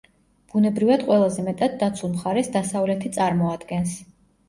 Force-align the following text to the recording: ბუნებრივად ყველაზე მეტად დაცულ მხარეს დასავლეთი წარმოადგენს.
ბუნებრივად 0.53 1.03
ყველაზე 1.09 1.45
მეტად 1.51 1.77
დაცულ 1.85 2.17
მხარეს 2.17 2.53
დასავლეთი 2.59 3.15
წარმოადგენს. 3.21 3.99